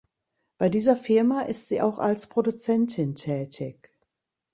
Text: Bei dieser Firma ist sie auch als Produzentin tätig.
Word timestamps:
Bei 0.57 0.67
dieser 0.69 0.95
Firma 0.97 1.43
ist 1.43 1.69
sie 1.69 1.79
auch 1.79 1.99
als 1.99 2.27
Produzentin 2.27 3.13
tätig. 3.13 3.93